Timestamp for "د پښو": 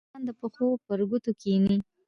0.27-0.67